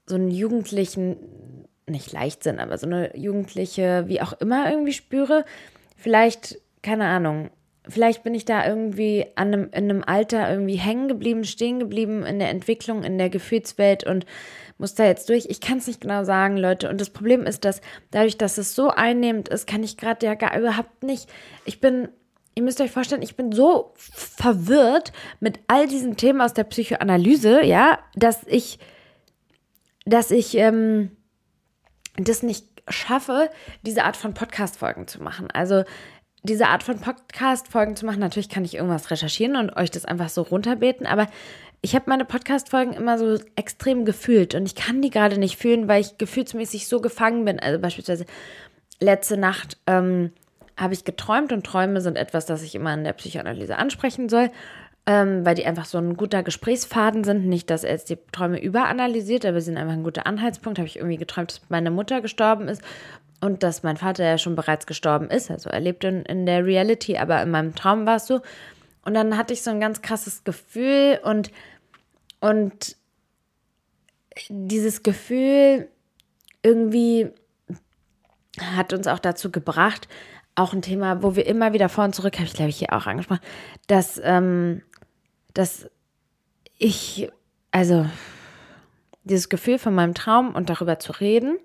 so 0.06 0.14
einen 0.14 0.30
Jugendlichen, 0.30 1.16
nicht 1.88 2.12
Leichtsinn, 2.12 2.60
aber 2.60 2.78
so 2.78 2.86
eine 2.86 3.16
Jugendliche, 3.16 4.04
wie 4.06 4.20
auch 4.20 4.34
immer 4.34 4.70
irgendwie 4.70 4.92
spüre. 4.92 5.44
Vielleicht, 5.96 6.60
keine 6.80 7.06
Ahnung, 7.06 7.50
vielleicht 7.88 8.22
bin 8.22 8.34
ich 8.34 8.44
da 8.44 8.66
irgendwie 8.66 9.26
an 9.36 9.48
einem, 9.48 9.64
in 9.72 9.90
einem 9.90 10.04
Alter 10.04 10.50
irgendwie 10.50 10.76
hängen 10.76 11.08
geblieben, 11.08 11.44
stehen 11.44 11.78
geblieben 11.78 12.24
in 12.24 12.38
der 12.38 12.50
Entwicklung, 12.50 13.02
in 13.02 13.18
der 13.18 13.30
Gefühlswelt 13.30 14.04
und 14.04 14.26
muss 14.78 14.94
da 14.94 15.04
jetzt 15.04 15.28
durch. 15.28 15.46
Ich 15.48 15.60
kann 15.60 15.78
es 15.78 15.86
nicht 15.86 16.00
genau 16.00 16.24
sagen, 16.24 16.56
Leute. 16.56 16.90
Und 16.90 17.00
das 17.00 17.10
Problem 17.10 17.44
ist, 17.44 17.64
dass 17.64 17.80
dadurch, 18.10 18.36
dass 18.36 18.58
es 18.58 18.74
so 18.74 18.90
einnehmend 18.90 19.48
ist, 19.48 19.66
kann 19.66 19.82
ich 19.82 19.96
gerade 19.96 20.26
ja 20.26 20.34
gar 20.34 20.58
überhaupt 20.58 21.02
nicht. 21.02 21.28
Ich 21.64 21.80
bin, 21.80 22.08
ihr 22.54 22.62
müsst 22.62 22.80
euch 22.80 22.90
vorstellen, 22.90 23.22
ich 23.22 23.36
bin 23.36 23.52
so 23.52 23.94
verwirrt 23.96 25.12
mit 25.40 25.60
all 25.66 25.86
diesen 25.86 26.16
Themen 26.16 26.40
aus 26.40 26.52
der 26.52 26.64
Psychoanalyse, 26.64 27.64
ja, 27.64 27.98
dass 28.14 28.42
ich, 28.46 28.78
dass 30.04 30.30
ich 30.30 30.56
ähm, 30.56 31.10
das 32.16 32.42
nicht 32.42 32.66
schaffe, 32.88 33.50
diese 33.82 34.04
Art 34.04 34.16
von 34.16 34.34
Podcast-Folgen 34.34 35.08
zu 35.08 35.22
machen. 35.22 35.50
Also 35.50 35.84
diese 36.46 36.68
Art 36.68 36.82
von 36.82 36.98
Podcast-Folgen 36.98 37.96
zu 37.96 38.06
machen. 38.06 38.20
Natürlich 38.20 38.48
kann 38.48 38.64
ich 38.64 38.74
irgendwas 38.74 39.10
recherchieren 39.10 39.56
und 39.56 39.76
euch 39.76 39.90
das 39.90 40.04
einfach 40.04 40.28
so 40.28 40.42
runterbeten, 40.42 41.06
aber 41.06 41.26
ich 41.82 41.94
habe 41.94 42.06
meine 42.08 42.24
Podcast-Folgen 42.24 42.94
immer 42.94 43.18
so 43.18 43.38
extrem 43.54 44.04
gefühlt 44.04 44.54
und 44.54 44.66
ich 44.66 44.74
kann 44.74 45.02
die 45.02 45.10
gerade 45.10 45.38
nicht 45.38 45.56
fühlen, 45.56 45.88
weil 45.88 46.00
ich 46.00 46.18
gefühlsmäßig 46.18 46.88
so 46.88 47.00
gefangen 47.00 47.44
bin. 47.44 47.60
Also 47.60 47.78
beispielsweise 47.78 48.24
letzte 48.98 49.36
Nacht 49.36 49.76
ähm, 49.86 50.32
habe 50.76 50.94
ich 50.94 51.04
geträumt 51.04 51.52
und 51.52 51.64
Träume 51.64 52.00
sind 52.00 52.16
etwas, 52.16 52.46
das 52.46 52.62
ich 52.62 52.74
immer 52.74 52.94
in 52.94 53.04
der 53.04 53.12
Psychoanalyse 53.12 53.76
ansprechen 53.76 54.28
soll, 54.28 54.50
ähm, 55.06 55.44
weil 55.44 55.54
die 55.54 55.66
einfach 55.66 55.84
so 55.84 55.98
ein 55.98 56.16
guter 56.16 56.42
Gesprächsfaden 56.42 57.24
sind. 57.24 57.46
Nicht, 57.46 57.70
dass 57.70 57.84
er 57.84 57.92
jetzt 57.92 58.10
die 58.10 58.18
Träume 58.32 58.60
überanalysiert, 58.60 59.44
aber 59.44 59.60
sie 59.60 59.66
sind 59.66 59.76
einfach 59.76 59.94
ein 59.94 60.02
guter 60.02 60.26
Anhaltspunkt. 60.26 60.78
Habe 60.78 60.88
ich 60.88 60.96
irgendwie 60.96 61.18
geträumt, 61.18 61.52
dass 61.52 61.60
meine 61.68 61.90
Mutter 61.90 62.20
gestorben 62.20 62.68
ist 62.68 62.82
und 63.46 63.62
dass 63.62 63.82
mein 63.82 63.96
Vater 63.96 64.24
ja 64.24 64.38
schon 64.38 64.56
bereits 64.56 64.86
gestorben 64.86 65.30
ist. 65.30 65.50
Also 65.50 65.70
er 65.70 65.80
lebt 65.80 66.04
in, 66.04 66.22
in 66.24 66.46
der 66.46 66.66
Reality, 66.66 67.16
aber 67.16 67.40
in 67.42 67.50
meinem 67.50 67.74
Traum 67.74 68.04
war 68.04 68.16
es 68.16 68.26
so. 68.26 68.42
Und 69.04 69.14
dann 69.14 69.38
hatte 69.38 69.52
ich 69.52 69.62
so 69.62 69.70
ein 69.70 69.80
ganz 69.80 70.02
krasses 70.02 70.42
Gefühl 70.42 71.20
und, 71.22 71.52
und 72.40 72.96
dieses 74.48 75.04
Gefühl 75.04 75.88
irgendwie 76.62 77.30
hat 78.60 78.92
uns 78.92 79.06
auch 79.06 79.20
dazu 79.20 79.52
gebracht, 79.52 80.08
auch 80.56 80.72
ein 80.72 80.82
Thema, 80.82 81.22
wo 81.22 81.36
wir 81.36 81.46
immer 81.46 81.72
wieder 81.72 81.88
vor 81.88 82.04
und 82.04 82.14
zurück, 82.14 82.34
habe 82.34 82.46
ich 82.46 82.54
glaube 82.54 82.70
ich 82.70 82.78
hier 82.78 82.92
auch 82.92 83.06
angesprochen, 83.06 83.42
dass, 83.86 84.20
ähm, 84.24 84.82
dass 85.54 85.88
ich, 86.78 87.30
also 87.70 88.06
dieses 89.22 89.48
Gefühl 89.48 89.78
von 89.78 89.94
meinem 89.94 90.14
Traum 90.14 90.54
und 90.54 90.68
darüber 90.68 90.98
zu 90.98 91.12
reden, 91.12 91.58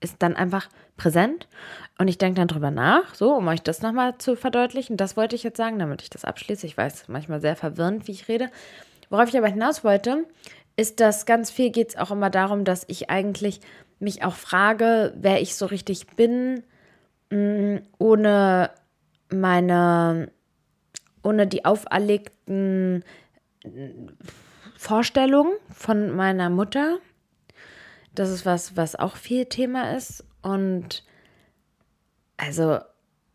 ist 0.00 0.16
dann 0.18 0.36
einfach 0.36 0.68
präsent 0.96 1.48
und 1.98 2.08
ich 2.08 2.18
denke 2.18 2.40
dann 2.40 2.48
drüber 2.48 2.70
nach, 2.70 3.14
so, 3.14 3.34
um 3.34 3.46
euch 3.48 3.62
das 3.62 3.82
nochmal 3.82 4.18
zu 4.18 4.36
verdeutlichen. 4.36 4.96
Das 4.96 5.16
wollte 5.16 5.36
ich 5.36 5.42
jetzt 5.42 5.56
sagen, 5.56 5.78
damit 5.78 6.02
ich 6.02 6.10
das 6.10 6.24
abschließe. 6.24 6.66
Ich 6.66 6.76
weiß, 6.76 7.08
manchmal 7.08 7.40
sehr 7.40 7.56
verwirrend, 7.56 8.08
wie 8.08 8.12
ich 8.12 8.28
rede. 8.28 8.50
Worauf 9.10 9.28
ich 9.28 9.36
aber 9.36 9.48
hinaus 9.48 9.84
wollte, 9.84 10.24
ist, 10.76 11.00
dass 11.00 11.26
ganz 11.26 11.50
viel 11.50 11.70
geht 11.70 11.90
es 11.90 11.96
auch 11.96 12.10
immer 12.10 12.30
darum, 12.30 12.64
dass 12.64 12.84
ich 12.88 13.10
eigentlich 13.10 13.60
mich 13.98 14.24
auch 14.24 14.34
frage, 14.34 15.12
wer 15.16 15.40
ich 15.40 15.54
so 15.54 15.66
richtig 15.66 16.06
bin, 16.16 16.62
mm, 17.30 17.76
ohne 17.98 18.70
meine, 19.30 20.30
ohne 21.22 21.46
die 21.46 21.64
auferlegten 21.64 23.04
Vorstellungen 24.76 25.52
von 25.70 26.14
meiner 26.16 26.50
Mutter. 26.50 26.98
Das 28.14 28.30
ist 28.30 28.44
was, 28.44 28.76
was 28.76 28.96
auch 28.96 29.16
viel 29.16 29.46
Thema 29.46 29.94
ist. 29.94 30.24
Und 30.42 31.04
also 32.36 32.78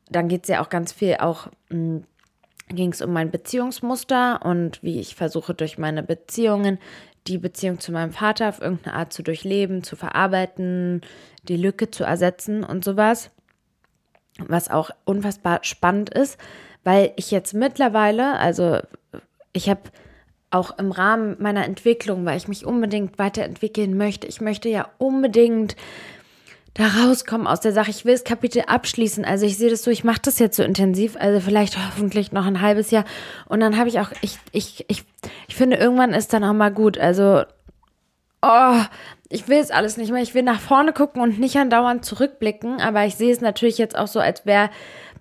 dann 0.10 0.28
geht 0.28 0.44
es 0.44 0.50
ja 0.50 0.62
auch 0.62 0.70
ganz 0.70 0.92
viel 0.92 1.16
auch, 1.20 1.48
mm, 1.70 2.00
ging 2.70 2.92
es 2.92 3.02
um 3.02 3.14
mein 3.14 3.32
Beziehungsmuster 3.32 4.42
und 4.44 4.84
wie 4.84 5.00
ich 5.00 5.16
versuche 5.16 5.54
durch 5.54 5.78
meine 5.78 6.04
Beziehungen 6.04 6.80
die 7.28 7.38
Beziehung 7.38 7.80
zu 7.80 7.92
meinem 7.92 8.12
Vater 8.12 8.50
auf 8.50 8.62
irgendeine 8.62 8.96
Art 8.96 9.14
zu 9.14 9.22
durchleben, 9.22 9.84
zu 9.84 9.96
verarbeiten, 9.96 11.02
die 11.44 11.58
Lücke 11.58 11.92
zu 11.92 12.04
ersetzen 12.04 12.64
und 12.64 12.84
sowas. 12.84 13.32
Was 14.40 14.70
auch 14.70 14.92
unfassbar 15.04 15.60
spannend 15.64 16.10
ist, 16.10 16.38
weil 16.84 17.12
ich 17.16 17.32
jetzt 17.32 17.54
mittlerweile, 17.54 18.38
also 18.38 18.80
ich 19.52 19.70
habe 19.70 19.82
auch 20.52 20.78
im 20.78 20.92
Rahmen 20.92 21.36
meiner 21.40 21.66
Entwicklung, 21.66 22.26
weil 22.26 22.38
ich 22.38 22.48
mich 22.48 22.66
unbedingt 22.66 23.20
weiterentwickeln 23.20 23.98
möchte, 23.98 24.28
ich 24.28 24.40
möchte 24.40 24.70
ja 24.70 24.90
unbedingt 24.98 25.76
da 26.78 26.88
rauskommen 26.88 27.48
aus 27.48 27.60
der 27.60 27.74
Sache. 27.74 27.90
Ich 27.90 28.06
will 28.06 28.14
das 28.14 28.24
Kapitel 28.24 28.64
abschließen. 28.68 29.26
Also 29.26 29.46
ich 29.46 29.58
sehe 29.58 29.70
das 29.70 29.84
so, 29.84 29.92
ich 29.92 30.04
mache 30.04 30.22
das 30.22 30.38
jetzt 30.38 30.56
so 30.56 30.64
intensiv, 30.64 31.16
also 31.20 31.40
vielleicht 31.40 31.78
hoffentlich 31.78 32.32
noch 32.32 32.46
ein 32.46 32.62
halbes 32.62 32.92
Jahr. 32.92 33.04
Und 33.48 33.60
dann 33.60 33.78
habe 33.78 33.90
ich 33.90 34.00
auch, 34.00 34.12
ich, 34.22 34.38
ich, 34.52 34.86
ich, 34.88 35.04
ich 35.48 35.56
finde, 35.56 35.78
irgendwann 35.78 36.14
ist 36.14 36.34
dann 36.34 36.44
auch 36.44 36.54
mal 36.54 36.72
gut. 36.72 37.00
Also, 37.00 37.44
oh, 38.44 38.82
ich 39.30 39.48
will 39.48 39.58
es 39.58 39.72
alles 39.72 39.98
nicht 39.98 40.12
mehr. 40.12 40.22
Ich 40.22 40.36
will 40.36 40.44
nach 40.44 40.60
vorne 40.60 40.94
gucken 40.94 41.22
und 41.22 41.40
nicht 41.40 41.58
andauernd 41.58 42.06
zurückblicken. 42.06 42.80
Aber 42.80 43.06
ich 43.06 43.16
sehe 43.16 43.34
es 43.34 43.42
natürlich 43.42 43.80
jetzt 43.80 43.98
auch 43.98 44.08
so, 44.08 44.20
als 44.20 44.46
wäre, 44.46 44.70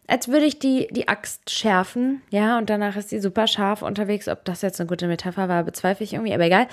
als 0.07 0.29
würde 0.29 0.45
ich 0.45 0.59
die, 0.59 0.89
die 0.91 1.09
Axt 1.09 1.51
schärfen. 1.51 2.21
Ja, 2.31 2.59
und 2.59 2.69
danach 2.69 2.97
ist 2.97 3.09
sie 3.09 3.19
super 3.19 3.47
scharf 3.47 3.81
unterwegs. 3.81 4.29
Ob 4.29 4.45
das 4.45 4.61
jetzt 4.61 4.79
eine 4.79 4.89
gute 4.89 5.09
Metapher 5.09 5.49
war, 5.49 5.65
bezweifle 5.65 6.05
ich 6.05 6.13
irgendwie, 6.13 6.35
aber 6.35 6.45
egal. 6.45 6.69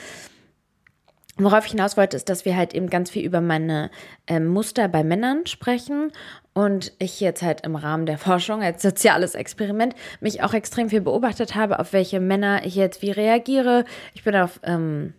Worauf 1.38 1.66
ich 1.66 1.72
hinaus 1.72 1.98
wollte, 1.98 2.16
ist, 2.16 2.30
dass 2.30 2.46
wir 2.46 2.56
halt 2.56 2.76
eben 2.76 2.90
ganz 2.90 3.10
viel 3.10 3.26
über 3.26 3.42
meine 3.42 3.90
äh, 4.28 4.40
Muster 4.40 4.88
bei 4.88 5.04
Männern 5.04 5.48
sprechen 5.48 6.12
und 6.54 6.94
ich 7.00 7.20
jetzt 7.20 7.42
halt 7.42 7.62
im 7.62 7.76
Rahmen 7.76 8.06
der 8.06 8.18
Forschung 8.20 8.62
als 8.62 8.84
soziales 8.84 9.34
Experiment 9.34 9.96
mich 10.20 10.44
auch 10.44 10.54
extrem 10.54 10.90
viel 10.90 11.02
beobachtet 11.02 11.56
habe, 11.56 11.80
auf 11.80 11.92
welche 11.92 12.20
Männer 12.20 12.66
ich 12.66 12.76
jetzt 12.76 13.02
wie 13.02 13.12
reagiere. 13.12 13.86
Ich 14.14 14.24
bin 14.24 14.36
auf 14.36 14.60
ähm, 14.64 15.14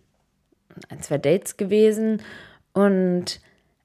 ein, 0.89 1.01
zwei 1.01 1.17
Dates 1.17 1.57
gewesen 1.57 2.21
und 2.73 3.41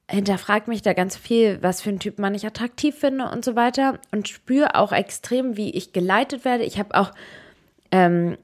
hinterfragt 0.09 0.67
mich 0.67 0.81
da 0.81 0.93
ganz 0.93 1.17
viel, 1.17 1.61
was 1.61 1.81
für 1.81 1.89
ein 1.89 1.99
Typ 1.99 2.17
man 2.17 2.35
ich 2.35 2.45
attraktiv 2.45 2.95
finde 2.95 3.29
und 3.29 3.43
so 3.43 3.55
weiter 3.55 3.99
und 4.11 4.29
spüre 4.29 4.75
auch 4.75 4.93
extrem, 4.93 5.57
wie 5.57 5.71
ich 5.71 5.91
geleitet 5.91 6.45
werde. 6.45 6.63
Ich 6.63 6.79
habe 6.79 6.95
auch 6.95 7.11
ähm, 7.91 8.37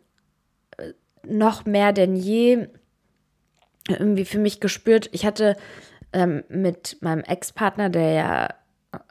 noch 1.24 1.66
mehr 1.66 1.94
denn 1.94 2.16
je 2.16 2.68
irgendwie 3.90 4.26
für 4.26 4.40
mich 4.40 4.60
gespürt, 4.60 5.10
ich 5.12 5.26
hatte 5.26 5.56
ähm, 6.14 6.44
mit 6.50 6.98
meinem 7.02 7.24
Ex-Partner, 7.24 7.90
der 7.90 8.12
ja 8.12 8.48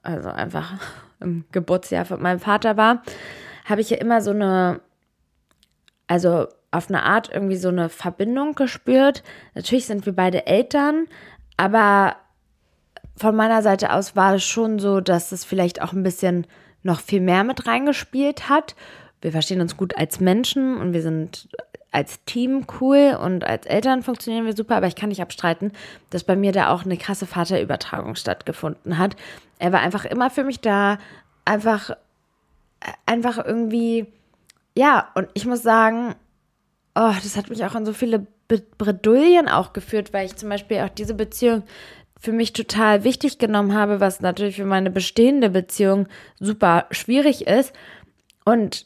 also 0.03 0.31
einfach 0.31 0.75
im 1.21 1.45
Geburtsjahr 1.53 2.05
von 2.05 2.21
meinem 2.21 2.41
Vater 2.41 2.77
war, 2.77 3.03
habe 3.65 3.81
ich 3.81 3.91
ja 3.91 3.99
immer 3.99 4.21
so 4.21 4.31
eine, 4.31 4.81
also 6.07 6.47
auf 6.71 6.89
eine 6.89 7.03
Art 7.05 7.31
irgendwie 7.33 7.57
so 7.57 7.69
eine 7.69 7.89
Verbindung 7.89 8.55
gespürt. 8.55 9.23
Natürlich 9.55 9.87
sind 9.87 10.05
wir 10.07 10.15
beide 10.15 10.47
Eltern, 10.47 11.07
aber 11.57 12.17
von 13.17 13.35
meiner 13.35 13.63
Seite 13.63 13.93
aus 13.93 14.15
war 14.15 14.35
es 14.35 14.45
schon 14.45 14.79
so, 14.79 15.01
dass 15.01 15.33
es 15.33 15.45
vielleicht 15.45 15.81
auch 15.81 15.93
ein 15.93 16.03
bisschen 16.03 16.47
noch 16.83 17.01
viel 17.01 17.21
mehr 17.21 17.45
mit 17.45 17.67
reingespielt 17.67 18.49
hat. 18.49 18.77
Wir 19.23 19.33
verstehen 19.33 19.61
uns 19.61 19.77
gut 19.77 19.97
als 19.97 20.21
Menschen 20.21 20.77
und 20.77 20.93
wir 20.93 21.03
sind 21.03 21.49
als 21.97 22.23
Team 22.27 22.67
cool 22.79 23.17
und 23.19 23.43
als 23.45 23.65
Eltern 23.65 24.03
funktionieren 24.03 24.45
wir 24.45 24.55
super, 24.55 24.77
aber 24.77 24.87
ich 24.87 24.97
kann 24.97 25.09
nicht 25.09 25.23
abstreiten, 25.23 25.73
dass 26.11 26.25
bei 26.25 26.37
mir 26.37 26.53
da 26.53 26.69
auch 26.69 26.85
eine 26.85 26.99
krasse 26.99 27.25
Vaterübertragung 27.25 28.17
stattgefunden 28.17 28.99
hat. 28.99 29.17
Er 29.59 29.73
war 29.73 29.81
einfach 29.81 30.05
immer 30.05 30.29
für 30.29 30.45
mich 30.45 30.61
da, 30.61 30.99
einfach, 31.47 31.97
einfach 33.07 33.43
irgendwie, 33.43 34.09
ja, 34.77 35.09
und 35.15 35.29
ich 35.33 35.47
muss 35.47 35.63
sagen, 35.63 36.15
oh, 36.95 37.15
das 37.23 37.35
hat 37.35 37.49
mich 37.49 37.65
auch 37.65 37.75
in 37.75 37.87
so 37.87 37.95
viele 37.95 38.27
Bredouillen 38.47 39.49
auch 39.49 39.73
geführt, 39.73 40.13
weil 40.13 40.27
ich 40.27 40.37
zum 40.37 40.51
Beispiel 40.51 40.81
auch 40.81 40.91
diese 40.91 41.15
Beziehung 41.15 41.63
für 42.21 42.33
mich 42.33 42.53
total 42.53 43.05
wichtig 43.05 43.39
genommen 43.39 43.73
habe, 43.73 44.01
was 44.01 44.21
natürlich 44.21 44.57
für 44.57 44.67
meine 44.67 44.91
bestehende 44.91 45.49
Beziehung 45.49 46.09
super 46.41 46.89
schwierig 46.91 47.47
ist. 47.47 47.73
Und 48.45 48.85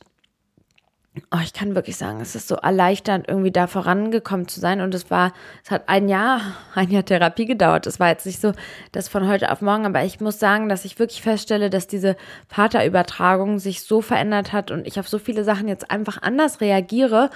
oh, 1.33 1.39
ich 1.43 1.53
kann 1.53 1.75
wirklich 1.75 1.97
sagen, 1.97 2.21
es 2.21 2.37
ist 2.37 2.47
so 2.47 2.55
erleichternd, 2.55 3.29
irgendwie 3.29 3.51
da 3.51 3.67
vorangekommen 3.67 4.47
zu 4.47 4.61
sein. 4.61 4.81
Und 4.81 4.95
es 4.95 5.11
war, 5.11 5.33
es 5.65 5.71
hat 5.71 5.89
ein 5.89 6.09
Jahr, 6.09 6.41
ein 6.75 6.91
Jahr 6.91 7.05
Therapie 7.05 7.47
gedauert. 7.47 7.87
Es 7.87 7.99
war 7.99 8.09
jetzt 8.09 8.27
nicht 8.27 8.41
so, 8.41 8.53
das 8.93 9.09
von 9.09 9.27
heute 9.29 9.51
auf 9.51 9.61
morgen, 9.61 9.87
aber 9.87 10.05
ich 10.05 10.21
muss 10.21 10.39
sagen, 10.39 10.69
dass 10.69 10.85
ich 10.85 10.99
wirklich 10.99 11.23
feststelle, 11.23 11.71
dass 11.71 11.87
diese 11.87 12.17
Vaterübertragung 12.49 13.59
sich 13.59 13.83
so 13.83 14.01
verändert 14.01 14.53
hat 14.53 14.71
und 14.71 14.87
ich 14.87 15.01
auf 15.01 15.09
so 15.09 15.19
viele 15.19 15.45
Sachen 15.45 15.69
jetzt 15.69 15.91
einfach 15.91 16.23
anders 16.23 16.61
reagiere, 16.61 17.31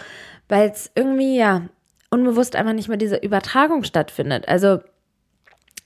weil 0.49 0.71
es 0.71 0.91
irgendwie 0.95 1.37
ja 1.37 1.63
unbewusst 2.11 2.55
einfach 2.55 2.75
nicht 2.75 2.89
mehr 2.89 2.97
diese 2.97 3.17
Übertragung 3.17 3.83
stattfindet. 3.83 4.47
Also 4.47 4.79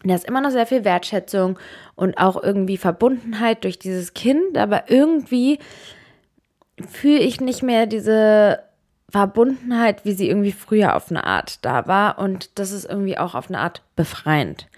da 0.04 0.14
ist 0.14 0.26
immer 0.26 0.40
noch 0.40 0.50
sehr 0.50 0.66
viel 0.66 0.84
Wertschätzung 0.84 1.58
und 1.96 2.18
auch 2.18 2.40
irgendwie 2.40 2.76
Verbundenheit 2.76 3.64
durch 3.64 3.78
dieses 3.78 4.14
Kind, 4.14 4.56
aber 4.56 4.90
irgendwie 4.90 5.58
fühle 6.86 7.18
ich 7.18 7.40
nicht 7.40 7.62
mehr 7.62 7.86
diese 7.86 8.62
Verbundenheit, 9.10 10.04
wie 10.04 10.12
sie 10.12 10.28
irgendwie 10.28 10.52
früher 10.52 10.94
auf 10.94 11.10
eine 11.10 11.24
Art 11.24 11.64
da 11.64 11.86
war. 11.86 12.18
Und 12.18 12.58
das 12.58 12.72
ist 12.72 12.84
irgendwie 12.84 13.18
auch 13.18 13.34
auf 13.34 13.48
eine 13.48 13.58
Art 13.58 13.82
befreiend. 13.96 14.68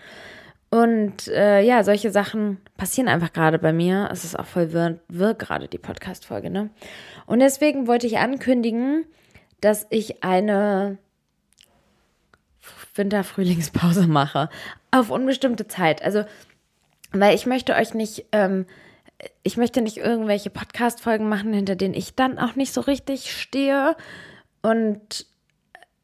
Und 0.71 1.26
äh, 1.26 1.62
ja, 1.62 1.83
solche 1.83 2.12
Sachen 2.12 2.59
passieren 2.76 3.09
einfach 3.09 3.33
gerade 3.33 3.59
bei 3.59 3.73
mir. 3.73 4.09
Es 4.12 4.25
ist 4.25 4.38
auch 4.38 4.47
voll 4.47 4.73
wirr, 4.73 5.00
wirr 5.09 5.35
gerade 5.35 5.66
die 5.66 5.78
Podcast-Folge, 5.78 6.49
ne? 6.49 6.71
Und 7.26 7.40
deswegen 7.40 7.88
wollte 7.88 8.07
ich 8.07 8.19
ankündigen, 8.19 9.04
dass 9.61 9.87
ich 9.90 10.23
eine 10.23 10.99
Winter-Frühlingspause 12.95 14.07
mache. 14.07 14.49
Auf 14.92 15.11
unbestimmte 15.11 15.66
Zeit. 15.66 16.02
Also, 16.02 16.25
weil 17.12 17.35
ich 17.35 17.47
möchte 17.47 17.75
euch 17.75 17.95
nicht 17.95 18.26
ähm, 18.30 18.66
ich 19.43 19.57
möchte 19.57 19.83
nicht 19.83 19.99
irgendwelche 19.99 20.50
Podcast-Folgen 20.50 21.29
machen, 21.29 21.53
hinter 21.53 21.77
denen 21.77 21.95
ich 21.95 22.15
dann 22.15 22.39
auch 22.39 22.57
nicht 22.57 22.73
so 22.73 22.81
richtig 22.81 23.33
stehe 23.33 23.97
und 24.62 25.27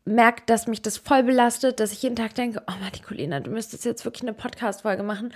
merke, 0.04 0.42
dass 0.46 0.66
mich 0.66 0.82
das 0.82 0.96
voll 0.96 1.22
belastet, 1.22 1.80
dass 1.80 1.92
ich 1.92 2.02
jeden 2.02 2.16
Tag 2.16 2.34
denke, 2.34 2.62
oh 2.68 2.74
Marticolina, 2.80 3.40
du 3.40 3.50
müsstest 3.50 3.84
jetzt 3.84 4.04
wirklich 4.04 4.22
eine 4.22 4.32
Podcast-Folge 4.32 5.02
machen. 5.02 5.34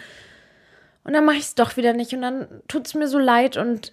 Und 1.02 1.12
dann 1.12 1.24
mache 1.24 1.36
ich 1.36 1.44
es 1.44 1.54
doch 1.54 1.76
wieder 1.76 1.92
nicht 1.92 2.12
und 2.12 2.22
dann 2.22 2.62
tut 2.68 2.86
es 2.86 2.94
mir 2.94 3.08
so 3.08 3.18
leid 3.18 3.56
und 3.56 3.92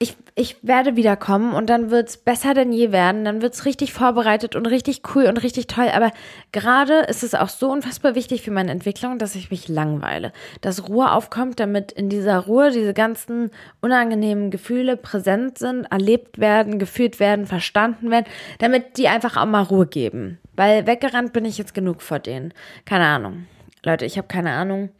ich, 0.00 0.16
ich 0.36 0.56
werde 0.62 0.94
wiederkommen 0.94 1.54
und 1.54 1.68
dann 1.68 1.90
wird 1.90 2.08
es 2.08 2.18
besser 2.18 2.54
denn 2.54 2.72
je 2.72 2.92
werden. 2.92 3.24
Dann 3.24 3.42
wird 3.42 3.54
es 3.54 3.64
richtig 3.64 3.92
vorbereitet 3.92 4.54
und 4.54 4.66
richtig 4.66 5.02
cool 5.14 5.24
und 5.24 5.42
richtig 5.42 5.66
toll. 5.66 5.88
Aber 5.92 6.12
gerade 6.52 7.00
ist 7.00 7.24
es 7.24 7.34
auch 7.34 7.48
so 7.48 7.68
unfassbar 7.68 8.14
wichtig 8.14 8.42
für 8.42 8.52
meine 8.52 8.70
Entwicklung, 8.70 9.18
dass 9.18 9.34
ich 9.34 9.50
mich 9.50 9.66
langweile. 9.66 10.32
Dass 10.60 10.88
Ruhe 10.88 11.10
aufkommt, 11.10 11.58
damit 11.58 11.90
in 11.90 12.08
dieser 12.08 12.38
Ruhe 12.38 12.70
diese 12.70 12.94
ganzen 12.94 13.50
unangenehmen 13.80 14.52
Gefühle 14.52 14.96
präsent 14.96 15.58
sind, 15.58 15.86
erlebt 15.86 16.38
werden, 16.38 16.78
gefühlt 16.78 17.18
werden, 17.18 17.46
verstanden 17.46 18.12
werden, 18.12 18.26
damit 18.60 18.98
die 18.98 19.08
einfach 19.08 19.36
auch 19.36 19.46
mal 19.46 19.62
Ruhe 19.62 19.86
geben. 19.86 20.38
Weil 20.54 20.86
weggerannt 20.86 21.32
bin 21.32 21.44
ich 21.44 21.58
jetzt 21.58 21.74
genug 21.74 22.02
vor 22.02 22.20
denen. 22.20 22.54
Keine 22.84 23.06
Ahnung. 23.06 23.46
Leute, 23.84 24.04
ich 24.04 24.16
habe 24.16 24.28
keine 24.28 24.52
Ahnung. 24.52 24.90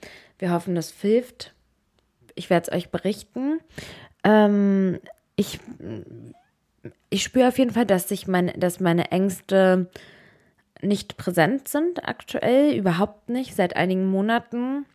Wir 0.40 0.50
hoffen, 0.50 0.74
das 0.74 0.90
hilft. 0.90 1.52
Ich 2.34 2.50
werde 2.50 2.68
es 2.68 2.76
euch 2.76 2.90
berichten. 2.90 3.60
Ähm, 4.25 4.98
ich 5.37 5.60
ich 7.10 7.22
spüre 7.22 7.48
auf 7.48 7.58
jeden 7.58 7.72
Fall, 7.72 7.87
dass 7.87 8.08
sich 8.08 8.26
meine, 8.26 8.52
dass 8.52 8.80
meine 8.80 9.10
Ängste 9.10 9.88
nicht 10.80 11.16
präsent 11.16 11.68
sind 11.68 12.06
aktuell, 12.06 12.75
überhaupt 12.75 13.28
nicht, 13.28 13.54
seit 13.54 13.76
einigen 13.76 14.06
Monaten 14.06 14.87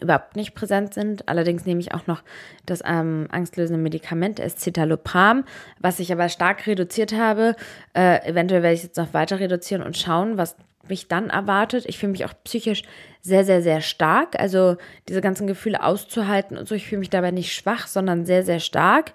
überhaupt 0.00 0.34
nicht 0.34 0.54
präsent 0.54 0.92
sind. 0.92 1.28
Allerdings 1.28 1.66
nehme 1.66 1.80
ich 1.80 1.94
auch 1.94 2.08
noch 2.08 2.22
das 2.66 2.82
ähm, 2.84 3.28
angstlösende 3.30 3.80
Medikament 3.80 4.40
Escitalopram, 4.40 5.44
was 5.78 6.00
ich 6.00 6.10
aber 6.12 6.28
stark 6.28 6.66
reduziert 6.66 7.12
habe. 7.14 7.54
Äh, 7.94 8.26
eventuell 8.28 8.62
werde 8.62 8.74
ich 8.74 8.80
es 8.80 8.86
jetzt 8.86 8.98
noch 8.98 9.14
weiter 9.14 9.38
reduzieren 9.38 9.82
und 9.82 9.96
schauen, 9.96 10.36
was 10.36 10.56
mich 10.88 11.06
dann 11.06 11.30
erwartet. 11.30 11.84
Ich 11.86 11.98
fühle 11.98 12.12
mich 12.12 12.24
auch 12.24 12.34
psychisch 12.44 12.82
sehr, 13.24 13.44
sehr, 13.44 13.62
sehr 13.62 13.80
stark. 13.80 14.38
Also 14.38 14.76
diese 15.08 15.22
ganzen 15.22 15.46
Gefühle 15.46 15.82
auszuhalten 15.82 16.58
und 16.58 16.68
so. 16.68 16.74
Ich 16.74 16.86
fühle 16.86 17.00
mich 17.00 17.10
dabei 17.10 17.30
nicht 17.30 17.54
schwach, 17.54 17.86
sondern 17.86 18.26
sehr, 18.26 18.44
sehr 18.44 18.60
stark. 18.60 19.12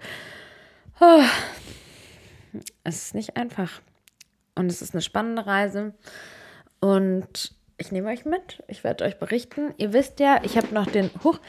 Oh. 0.99 1.21
Es 2.83 3.03
ist 3.03 3.15
nicht 3.15 3.37
einfach. 3.37 3.81
Und 4.55 4.65
es 4.65 4.81
ist 4.81 4.95
eine 4.95 5.03
spannende 5.03 5.45
Reise. 5.45 5.93
Und 6.79 7.53
ich 7.77 7.91
nehme 7.91 8.09
euch 8.09 8.25
mit. 8.25 8.63
Ich 8.67 8.83
werde 8.83 9.05
euch 9.05 9.19
berichten. 9.19 9.75
Ihr 9.77 9.93
wisst 9.93 10.19
ja, 10.19 10.41
ich 10.43 10.57
habe 10.57 10.73
noch 10.73 10.87
den, 10.87 11.11
huch, 11.23 11.39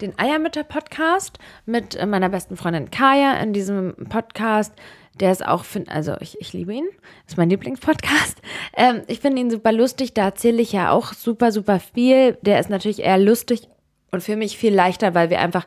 den 0.00 0.18
Eiermütter-Podcast 0.18 1.38
mit 1.64 2.04
meiner 2.06 2.28
besten 2.28 2.56
Freundin 2.56 2.90
Kaya. 2.90 3.34
In 3.34 3.52
diesem 3.52 3.94
Podcast 4.08 4.72
der 5.20 5.32
ist 5.32 5.46
auch, 5.46 5.64
also 5.86 6.14
ich, 6.20 6.38
ich 6.40 6.52
liebe 6.52 6.74
ihn, 6.74 6.86
ist 7.26 7.36
mein 7.36 7.50
Lieblingspodcast. 7.50 8.40
Ähm, 8.78 9.00
ich 9.06 9.20
finde 9.20 9.40
ihn 9.40 9.50
super 9.50 9.72
lustig, 9.72 10.12
da 10.12 10.26
erzähle 10.26 10.60
ich 10.60 10.70
ja 10.70 10.90
auch 10.90 11.14
super, 11.14 11.50
super 11.50 11.80
viel. 11.80 12.36
Der 12.42 12.60
ist 12.60 12.68
natürlich 12.68 13.00
eher 13.00 13.16
lustig 13.16 13.68
und 14.10 14.22
für 14.22 14.36
mich 14.36 14.58
viel 14.58 14.74
leichter, 14.74 15.14
weil 15.14 15.30
wir 15.30 15.40
einfach 15.40 15.66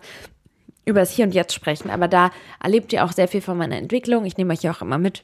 über 0.85 0.99
das 0.99 1.09
Hier 1.09 1.25
und 1.25 1.33
Jetzt 1.33 1.55
sprechen. 1.55 1.89
Aber 1.89 2.07
da 2.07 2.29
erlebt 2.63 2.93
ihr 2.93 3.03
auch 3.03 3.11
sehr 3.11 3.27
viel 3.27 3.41
von 3.41 3.57
meiner 3.57 3.77
Entwicklung. 3.77 4.25
Ich 4.25 4.37
nehme 4.37 4.53
euch 4.53 4.61
ja 4.61 4.71
auch 4.71 4.83
immer 4.83 4.99
mit 4.99 5.23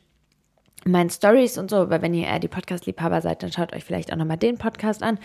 meinen 0.83 1.11
Stories 1.11 1.59
und 1.59 1.69
so. 1.69 1.75
Aber 1.77 2.01
wenn 2.01 2.15
ihr 2.15 2.25
eher 2.25 2.39
die 2.39 2.47
Podcast-Liebhaber 2.47 3.21
seid, 3.21 3.43
dann 3.43 3.51
schaut 3.51 3.75
euch 3.75 3.83
vielleicht 3.83 4.11
auch 4.11 4.17
nochmal 4.17 4.37
den 4.37 4.57
Podcast 4.57 5.03
an. 5.03 5.19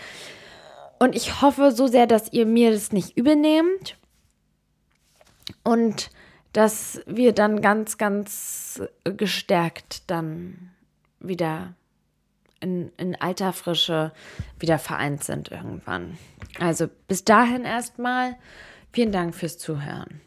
Und 1.01 1.15
ich 1.15 1.41
hoffe 1.41 1.71
so 1.71 1.87
sehr, 1.87 2.05
dass 2.05 2.31
ihr 2.31 2.45
mir 2.45 2.69
das 2.69 2.91
nicht 2.91 3.17
übernehmt. 3.17 3.97
Und 5.63 6.11
dass 6.53 7.01
wir 7.07 7.33
dann 7.33 7.63
ganz, 7.63 7.97
ganz 7.97 8.83
gestärkt 9.03 10.11
dann 10.11 10.69
wieder 11.19 11.73
in, 12.59 12.91
in 12.97 13.19
alter 13.19 13.51
Frische 13.51 14.11
wieder 14.59 14.77
vereint 14.77 15.23
sind 15.23 15.49
irgendwann. 15.49 16.19
Also 16.59 16.87
bis 17.07 17.25
dahin 17.25 17.63
erstmal 17.63 18.35
vielen 18.91 19.11
Dank 19.11 19.33
fürs 19.33 19.57
Zuhören. 19.57 20.21